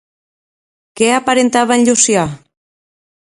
[1.01, 2.23] Què aparentava en Llucià?